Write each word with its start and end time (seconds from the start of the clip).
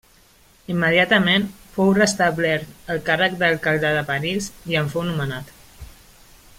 Immediatament 0.75 1.45
fou 1.75 1.91
restablert 1.97 2.89
el 2.95 3.03
càrrec 3.11 3.37
d'alcalde 3.43 3.93
de 3.97 4.01
París 4.11 4.49
i 4.73 4.81
en 4.83 4.91
fou 4.95 5.07
nomenat. 5.11 5.53